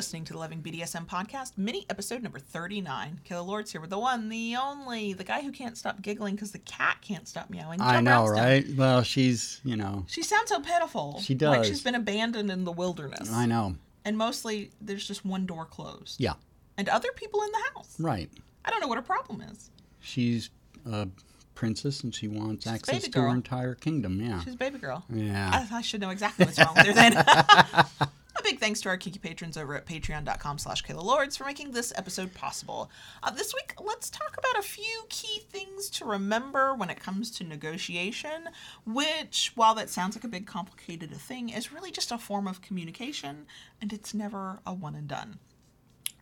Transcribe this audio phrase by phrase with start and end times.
[0.00, 3.20] listening to the Loving BDSM podcast, mini episode number 39.
[3.28, 6.52] Kayla Lords here with the one, the only, the guy who can't stop giggling because
[6.52, 7.82] the cat can't stop meowing.
[7.82, 8.64] I know, right?
[8.74, 11.20] Well, she's, you know, She sounds so pitiful.
[11.20, 11.54] She does.
[11.54, 13.30] Like she's been abandoned in the wilderness.
[13.30, 13.76] I know.
[14.06, 16.18] And mostly there's just one door closed.
[16.18, 16.32] Yeah,
[16.78, 17.96] And other people in the house.
[18.00, 18.30] right.
[18.64, 19.68] I don't know what her problem is.
[20.00, 20.48] She's
[20.90, 21.08] a
[21.54, 24.18] princess and she wants She's access to her entire kingdom.
[24.18, 24.40] Yeah.
[24.44, 25.04] She's a baby girl.
[25.12, 25.66] Yeah.
[25.70, 28.08] I, I should know exactly what's wrong with her then.
[28.50, 31.92] Big thanks to our Kiki patrons over at patreon.com slash Kayla Lords for making this
[31.94, 32.90] episode possible.
[33.22, 37.30] Uh, this week, let's talk about a few key things to remember when it comes
[37.30, 38.48] to negotiation,
[38.84, 42.60] which, while that sounds like a big complicated thing, is really just a form of
[42.60, 43.46] communication,
[43.80, 45.38] and it's never a one and done.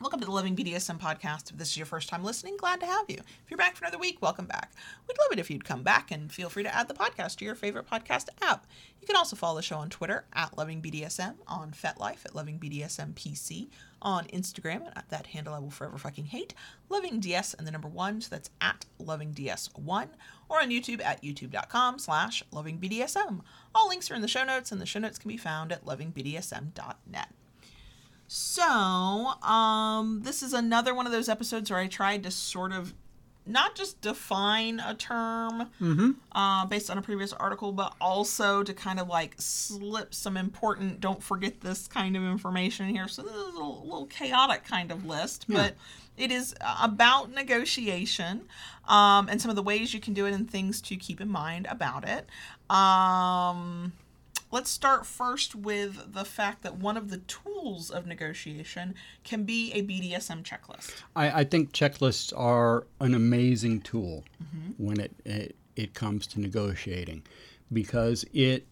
[0.01, 1.51] Welcome to the Loving BDSM podcast.
[1.51, 3.17] If this is your first time listening, glad to have you.
[3.17, 4.71] If you're back for another week, welcome back.
[5.09, 7.45] We'd love it if you'd come back and feel free to add the podcast to
[7.45, 8.69] your favorite podcast app.
[9.01, 12.61] You can also follow the show on Twitter at Loving BDSM, on FetLife at Loving
[12.61, 16.55] BDSM PC, on Instagram at that handle I will forever fucking hate,
[16.89, 20.09] Loving DS and the number one, so that's at Loving DS1,
[20.49, 23.41] or on YouTube at youtube.com slash Loving BDSM.
[23.75, 25.85] All links are in the show notes, and the show notes can be found at
[25.85, 27.29] lovingbdsm.net.
[28.31, 32.93] So, um, this is another one of those episodes where I tried to sort of
[33.47, 35.71] not just define a term
[36.33, 41.01] uh, based on a previous article, but also to kind of like slip some important,
[41.01, 43.09] don't forget this kind of information here.
[43.09, 45.75] So, this is a little, chaotic kind of list, but
[46.19, 48.43] it is about negotiation
[48.87, 51.31] um, and some of the ways you can do it and things to keep in
[51.31, 52.29] mind about it.
[52.71, 53.93] Um,
[54.51, 59.71] Let's start first with the fact that one of the tools of negotiation can be
[59.73, 60.93] a BDSM checklist.
[61.15, 64.83] I, I think checklists are an amazing tool Mm-hmm.
[64.85, 67.23] when it, it it comes to negotiating
[67.73, 68.67] because it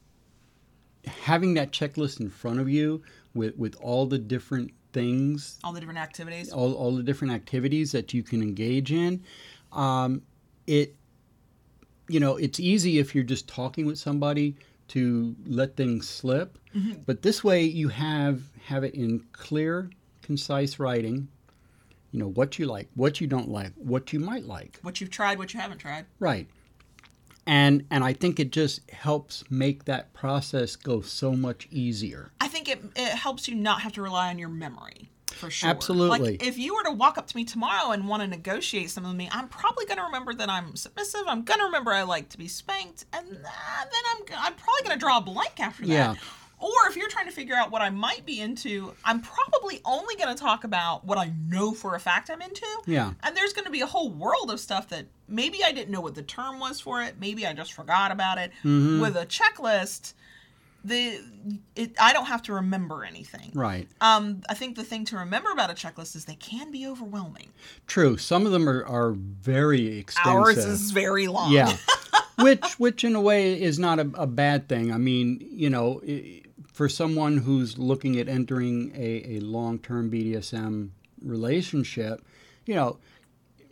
[1.07, 3.03] having that checklist in front of you
[3.35, 6.51] with with all the different things All the different activities.
[6.53, 9.23] all, all the different activities that you can engage in
[9.73, 10.23] um,
[10.67, 10.97] it
[12.09, 14.57] you know it's easy if you're just talking with somebody
[14.89, 16.59] to let things slip.
[16.75, 17.01] Mm-hmm.
[17.07, 19.91] But this way you have have it in clear
[20.23, 21.29] concise writing.
[22.13, 24.79] You know what you like what you don't like what you might like.
[24.83, 26.07] What you've tried, what you haven't tried.
[26.19, 26.49] right.
[27.49, 32.33] And and i think it just helps make that process go so much easier.
[32.41, 35.11] I think it, it helps you not have to rely on your memory.
[35.37, 35.69] For sure.
[35.69, 36.33] Absolutely.
[36.33, 39.11] Like if you were to walk up to me tomorrow and want to negotiate something
[39.11, 41.23] with me, I'm probably going to remember that I'm submissive.
[41.27, 44.83] I'm going to remember I like to be spanked, and uh, then I'm I'm probably
[44.85, 45.93] going to draw a blank after that.
[45.93, 46.15] Yeah.
[46.59, 50.17] Or if you're trying to figure out what I might be into, I'm probably only
[50.17, 52.67] going to talk about what I know for a fact I'm into.
[52.87, 53.13] Yeah.
[53.23, 56.01] And there's going to be a whole world of stuff that maybe I didn't know
[56.01, 57.17] what the term was for it.
[57.21, 58.53] Maybe I just forgot about it.
[58.65, 59.01] Mm-hmm.
[59.01, 60.15] With a checklist,
[60.87, 61.21] the
[61.75, 63.51] it, I don't have to remember anything.
[63.55, 63.89] right.
[64.01, 67.49] Um, I think the thing to remember about a checklist is they can be overwhelming.
[67.87, 68.17] true.
[68.17, 70.33] Some of them are, are very extensive.
[70.33, 71.53] Ours is very long.
[71.53, 71.77] yeah.
[72.39, 74.93] Which which in a way is not a, a bad thing.
[74.93, 76.03] I mean you know
[76.71, 80.91] for someone who's looking at entering a, a long-term bdsm
[81.23, 82.23] relationship
[82.67, 82.99] you know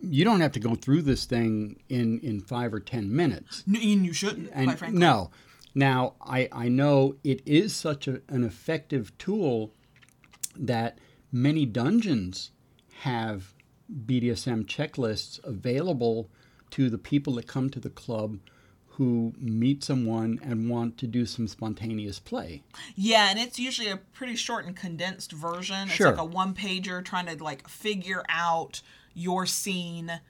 [0.00, 3.64] you don't have to go through this thing in in five or ten minutes.
[3.66, 3.76] And
[4.06, 5.30] you shouldn't, and no
[5.74, 9.72] now i i know it is such a, an effective tool
[10.56, 10.98] that
[11.32, 12.50] many dungeons
[13.00, 13.54] have
[14.06, 16.28] bdsm checklists available
[16.70, 18.38] to the people that come to the club
[18.96, 22.62] who meet someone and want to do some spontaneous play
[22.94, 25.88] Yeah, and it's usually a pretty short and condensed version.
[25.88, 26.10] It's Sure.
[26.12, 30.20] like a one pager trying to like figure out your scene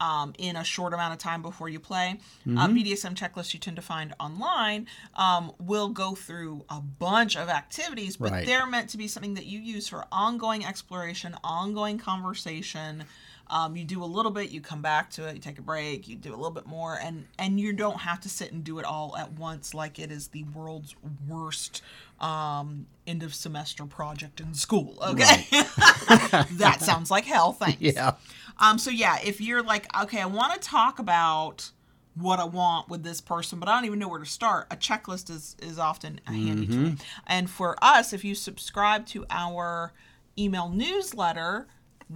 [0.00, 2.18] um, in a short amount of time before you play.
[2.46, 2.58] Mm-hmm.
[2.58, 7.48] Uh, BDSM checklists you tend to find online um, will go through a bunch of
[7.48, 8.46] activities, but Right.
[8.46, 13.04] they're meant to be something that you use for ongoing exploration, ongoing conversation.
[13.50, 16.06] Um, you do a little bit, you come back to it, you take a break,
[16.06, 18.78] you do a little bit more, and and you don't have to sit and do
[18.78, 20.94] it all at once like it is the world's
[21.28, 21.82] worst
[22.20, 24.96] um, end of semester project in school.
[25.04, 27.52] Okay, that sounds like hell.
[27.52, 27.80] Thanks.
[27.80, 28.12] yeah
[28.58, 31.72] Um, so yeah, if you're like, okay, I want to talk about
[32.14, 34.76] what I want with this person, but I don't even know where to start, a
[34.76, 36.92] checklist is is often a handy tool.
[37.26, 39.92] And for us, if you subscribe to our
[40.38, 41.66] email newsletter,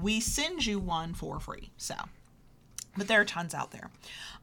[0.00, 1.70] we send you one for free.
[1.76, 1.94] So
[2.96, 3.90] but there are tons out there.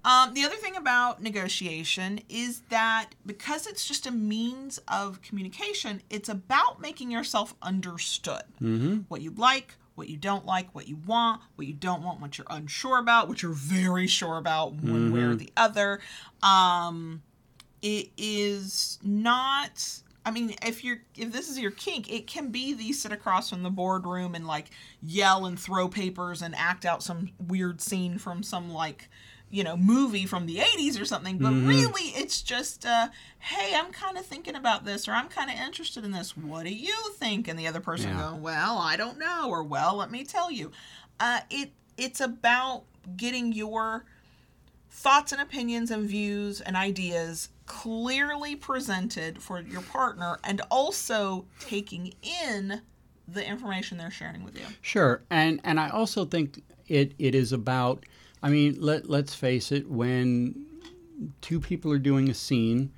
[0.04, 6.02] Um, the other thing about negotiation is that because it's just a means of communication,
[6.10, 8.44] it's about making yourself understood.
[9.08, 12.38] What you like, what you don't like, what you want, what you don't want, what
[12.38, 16.00] you're unsure about, what you're very sure about, one way or the other.
[16.42, 17.22] Um,
[17.82, 22.74] it is not I mean, if you're if this is your kink, it can be
[22.74, 24.70] the sit across from the boardroom and like
[25.02, 29.10] yell and throw papers and act out some weird scene from some like
[29.50, 31.38] you know movie from the 80s or something.
[31.40, 33.10] But really it's just uh
[33.40, 36.38] hey i'm kind of thinking about this or i'm kind of interested in this.
[36.38, 37.48] What do you think?
[37.48, 38.30] And the other person Yeah.
[38.30, 40.72] going well i don't know or well let me tell you.
[41.20, 42.84] Uh it it's about
[43.18, 44.06] getting your
[44.92, 52.14] thoughts and opinions and views and ideas clearly presented for your partner and also taking
[52.44, 52.82] in
[53.28, 57.54] the information they're sharing with you Sure, and and I also think it it is
[57.54, 58.06] about.
[58.44, 59.90] I mean, let let's face it.
[59.90, 60.66] When
[61.42, 62.92] two people are doing a scene,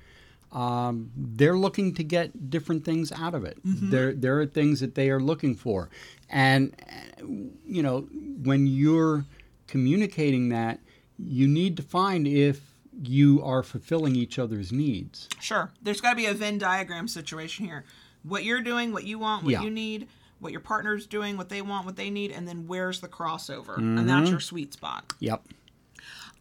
[0.50, 3.58] um, they're looking to get different things out of it.
[3.62, 5.90] There there are things that they are looking for,
[6.30, 7.24] and uh,
[7.66, 8.08] you know
[8.42, 9.24] when you're
[9.68, 10.80] communicating that,
[11.18, 12.60] you need to find if
[13.02, 15.28] you are fulfilling each other's needs.
[15.40, 15.72] Sure.
[15.82, 17.84] There's got to be a Venn diagram situation here.
[18.22, 19.62] What you're doing, what you want, what Yeah.
[19.62, 20.08] you need,
[20.38, 23.76] what your partner's doing, what they want, what they need, and then where's the crossover?
[23.76, 23.98] Mm-hmm.
[23.98, 25.12] And that's your sweet spot.
[25.20, 25.42] Yep.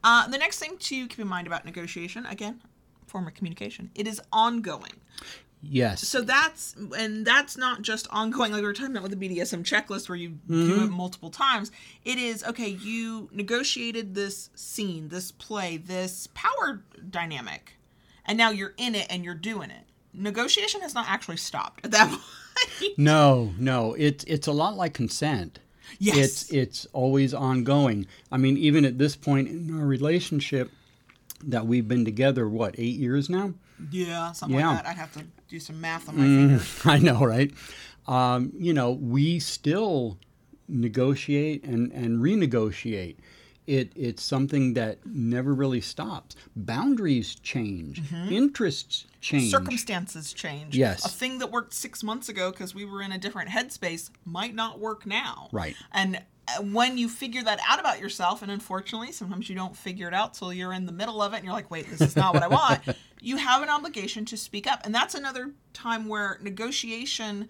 [0.04, 2.62] Uh, the next thing to keep in mind about negotiation, again,
[3.08, 4.94] form of communication, it is ongoing.
[5.66, 6.06] Yes.
[6.08, 9.64] So that's and that's not just ongoing like we were talking about with the BDSM
[9.64, 10.94] checklist where you do it mm-hmm.
[10.94, 11.72] multiple times.
[12.04, 17.78] It is okay, you negotiated this scene, this play, this power dynamic,
[18.26, 19.86] and now you're in it and you're doing it.
[20.14, 22.10] Negotiation has not actually stopped at that
[22.80, 22.98] point.
[22.98, 25.60] No, no, it's it's a lot like consent.
[25.98, 26.18] Yes.
[26.18, 28.06] It's it's always ongoing.
[28.32, 30.72] I mean, even at this point in our relationship
[31.50, 33.54] that we've been together, what, eight years now?
[33.92, 34.70] yeah, something Yeah.
[34.70, 34.90] like that.
[34.90, 36.80] I'd have to do some math on my fingers.
[36.86, 37.52] I know, right?
[38.08, 40.18] Um, you know, we still
[40.68, 43.18] negotiate and, and renegotiate.
[43.66, 46.36] It, it's something that never really stops.
[46.56, 49.52] Boundaries change, interests change.
[49.52, 50.76] Circumstances change.
[50.76, 51.06] Yes.
[51.06, 54.54] A thing that worked six months ago because we were in a different headspace might
[54.54, 55.48] not work now.
[55.54, 55.76] Right.
[55.94, 56.22] And
[56.62, 60.34] when you figure that out about yourself, and unfortunately, sometimes you don't figure it out
[60.34, 62.44] till you're in the middle of it and you're like, wait, this is not what
[62.44, 62.82] I want,
[63.22, 64.82] you have an obligation to speak up.
[64.86, 67.50] And that's another time where negotiation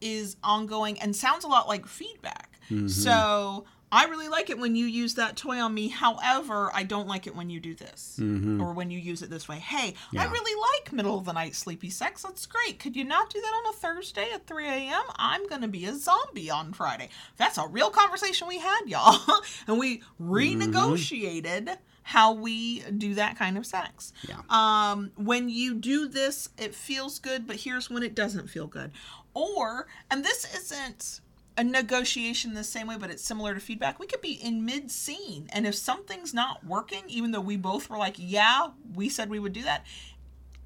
[0.00, 2.58] is ongoing and sounds a lot like feedback.
[2.70, 2.88] Mm-hmm.
[2.88, 3.64] So
[3.94, 5.86] I really like it when you use that toy on me.
[5.86, 9.48] However, I don't like it when you do this or when you use it this
[9.48, 9.58] way.
[9.58, 10.32] Hey, I Mm-hmm.
[10.32, 12.22] Really like middle of the night sleepy sex.
[12.22, 12.80] That's great.
[12.80, 15.02] Could you not do that on a Thursday at 3 a.m.?
[15.16, 17.08] I'm going to be a zombie on Friday.
[17.36, 19.20] That's a real conversation we had, y'all.
[19.68, 24.12] and we renegotiated how we do that kind of sex.
[24.28, 24.40] Yeah.
[24.50, 28.90] Um, when you do this, it feels good, but here's when it doesn't feel good.
[29.32, 31.20] Or, and this isn't
[31.56, 33.98] a negotiation the same way, but it's similar to feedback.
[33.98, 37.88] We could be in mid scene, and if something's not working, even though we both
[37.88, 39.84] were like, yeah, we said we would do that,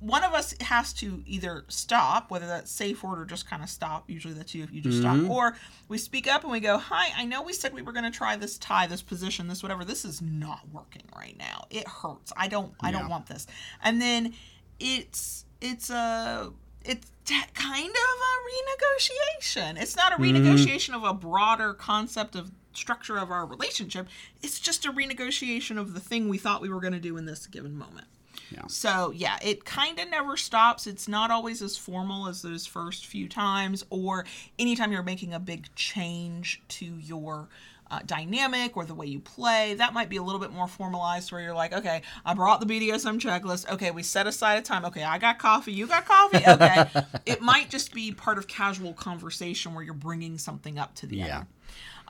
[0.00, 3.68] one of us has to either stop, whether that's safe word or just kind of
[3.68, 4.08] stop.
[4.08, 5.16] Usually that's you if you just stop.
[5.16, 5.30] Mm-hmm.
[5.30, 5.56] Or
[5.88, 8.36] we speak up and we go, Hi, I know we said we were gonna try
[8.36, 9.84] this tie, this position, this whatever.
[9.84, 11.64] This is not working right now.
[11.70, 12.32] It hurts.
[12.36, 13.46] I don't I don't want this.
[13.82, 14.34] And then
[14.78, 16.52] it's it's a
[16.88, 19.80] it's t- kind of a renegotiation.
[19.80, 20.36] It's not a mm-hmm.
[20.36, 24.08] renegotiation of a broader concept of structure of our relationship.
[24.42, 27.26] It's just a renegotiation of the thing we thought we were going to do in
[27.26, 28.06] this given moment.
[28.50, 28.62] Yeah.
[28.68, 30.86] So, yeah, it kind of never stops.
[30.86, 34.24] It's not always as formal as those first few times, or
[34.58, 37.48] anytime you're making a big change to your
[37.90, 39.74] uh, dynamic or the way you play.
[39.74, 42.66] That might be a little bit more formalized where you're like, okay, I brought the
[42.66, 43.70] BDSM checklist.
[43.72, 44.84] Okay, we set aside a time.
[44.84, 45.72] Okay, I got coffee.
[45.72, 46.42] You got coffee.
[46.46, 46.84] Okay.
[47.26, 51.16] it might just be part of casual conversation where you're bringing something up to the
[51.16, 51.36] Yeah.
[51.38, 51.46] other.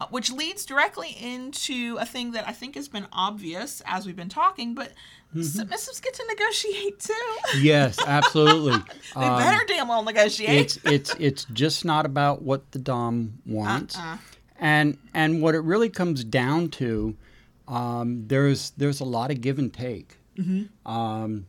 [0.01, 4.15] Uh, which leads directly into a thing that I think has been obvious as we've
[4.15, 4.93] been talking, but
[5.35, 7.13] submissives get to negotiate too.
[7.61, 8.79] Yes, absolutely.
[9.17, 10.51] they better damn well negotiate.
[10.51, 13.99] it's it's it's just not about what the dom wants,
[14.59, 17.17] and and what it really comes down to,
[17.67, 20.17] um, there's there's a lot of give and take.
[20.87, 21.47] Um,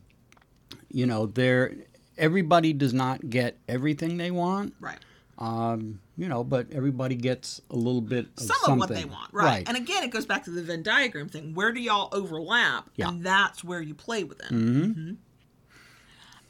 [0.90, 1.74] you know, there
[2.18, 4.74] everybody does not get everything they want.
[4.80, 4.98] right.
[5.38, 8.72] Um, you know, but everybody gets a little bit of Some something.
[8.74, 9.66] of what they want, right.
[9.66, 11.54] And again, it goes back to the Venn diagram thing.
[11.54, 12.90] Where do y'all overlap?
[12.96, 13.08] Yeah.
[13.08, 14.52] And that's where you play with them.
[14.52, 15.16] Mhm.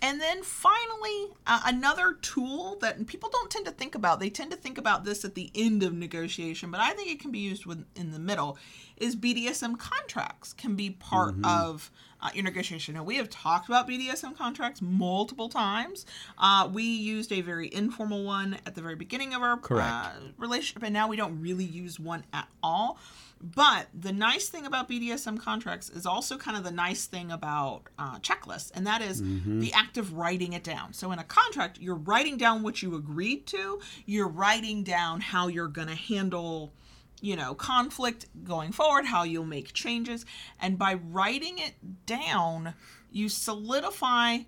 [0.03, 4.51] And then finally, uh, another tool that people don't tend to think about, they tend
[4.51, 7.39] to think about this at the end of negotiation, but I think it can be
[7.39, 7.65] used
[7.95, 8.57] in the middle,
[9.01, 11.91] is BDSM contracts can be part of
[12.23, 12.95] uh, your negotiation.
[12.95, 16.05] Now, we have talked about BDSM contracts multiple times.
[16.39, 20.83] Uh, we used a very informal one at the very beginning of our uh, relationship,
[20.83, 22.99] and now we don't really use one at all.
[23.43, 27.85] But the nice thing about BDSM contracts is also kind of the nice thing about
[27.99, 29.23] uh, checklists, and that is
[29.61, 30.93] the act of writing it down.
[30.93, 35.49] So in a contract, you're writing down what you agreed to, you're writing down how
[35.49, 36.75] you're going to handle
[37.21, 40.25] you know, conflict going forward, how you'll make changes.
[40.61, 41.75] And by writing it
[42.07, 42.75] down,
[43.11, 44.39] you solidify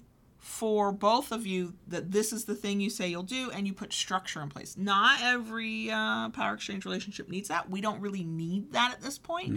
[0.43, 3.73] for both of you that this is the thing you say you'll do and you
[3.73, 4.77] put structure in place.
[4.77, 7.71] Not every uh, power exchange relationship needs that.
[7.71, 9.51] We don't really need that at this point.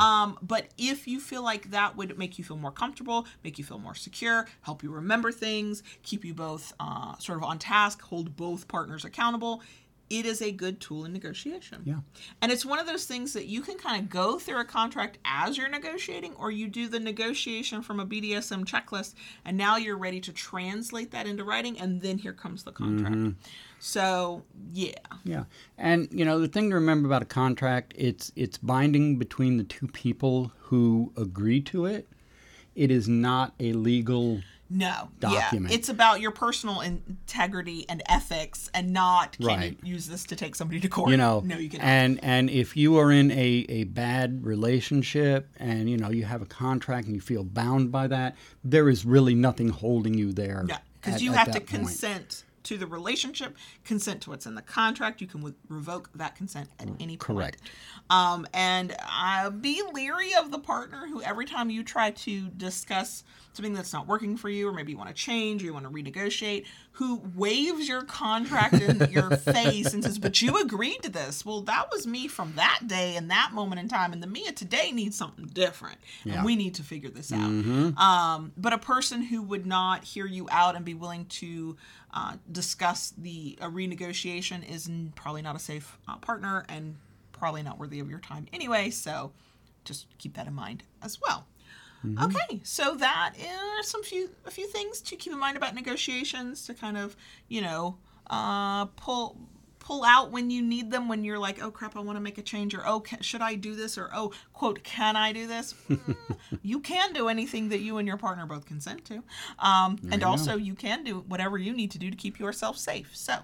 [0.00, 3.64] Um, but if you feel like that would make you feel more comfortable, make you
[3.64, 8.00] feel more secure, help you remember things, keep you both uh, sort of on task,
[8.00, 9.60] hold both partners accountable,
[10.10, 11.82] it is a good tool in negotiation.
[11.84, 12.00] Yeah.
[12.42, 15.18] And it's one of those things that you can kind of go through a contract
[15.24, 19.14] as you're negotiating, or you do the negotiation from a BDSM checklist,
[19.44, 23.14] and now you're ready to translate that into writing, and then here comes the contract.
[23.14, 23.30] Mm-hmm.
[23.78, 24.42] So,
[24.74, 24.92] yeah.
[25.24, 25.44] Yeah,
[25.78, 29.64] and you know the thing to remember about a contract, it's it's binding between the
[29.64, 32.08] two people who agree to it.
[32.74, 34.40] It is not a legal.
[34.70, 35.08] No.
[35.18, 35.70] Document.
[35.72, 35.76] Yeah.
[35.76, 39.78] It's about your personal integrity and ethics and not can Right.
[39.82, 41.10] you use this to take somebody to court.
[41.10, 45.48] You know, No, you can and and if you are in a, a bad relationship
[45.56, 49.04] and you know you have a contract and you feel bound by that, there is
[49.04, 50.64] really nothing holding you there.
[50.68, 51.66] Yeah, because you have to point.
[51.66, 55.20] consent to the relationship, consent to what's in the contract.
[55.20, 57.20] You can w- revoke that consent at any point.
[57.20, 57.62] Correct.
[58.10, 63.24] Um, and uh, be leery of the partner who, every time you try to discuss
[63.54, 65.84] something that's not working for you, or maybe you want to change or you want
[65.84, 71.10] to renegotiate, who waves your contract in your face and says, But you agreed to
[71.10, 71.44] this.
[71.44, 74.12] Well, that was me from that day and that moment in time.
[74.12, 75.98] And the me of today needs something different.
[76.24, 76.34] Yeah.
[76.34, 77.50] And we need to figure this out.
[77.98, 81.76] Um, but a person who would not hear you out and be willing to
[82.12, 86.96] uh, discuss the a renegotiation is probably not a safe uh, partner and
[87.32, 88.90] probably not worthy of your time anyway.
[88.90, 89.32] So
[89.84, 91.46] just keep that in mind as well.
[92.22, 96.64] Okay, so that are some few a few things to keep in mind about negotiations
[96.66, 97.14] to kind of
[97.48, 97.98] you know
[98.28, 99.36] uh, pull
[99.80, 102.38] pull out when you need them when you're like oh crap I want to make
[102.38, 105.46] a change or oh ca- should I do this or oh quote can I do
[105.46, 106.16] this Mm,
[106.62, 109.22] you can do anything that you and your partner both consent to
[109.58, 112.76] um, and you also you can do whatever you need to do to keep yourself
[112.76, 113.34] safe so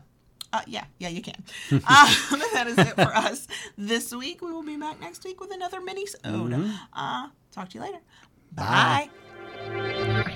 [0.53, 1.35] uh, yeah, yeah, you can.
[1.73, 4.41] um, that is it for us this week.
[4.41, 6.07] We will be back next week with another mini.
[6.93, 7.99] Uh, talk to you later.
[8.53, 9.11] Bye.
[9.67, 10.33] Bye.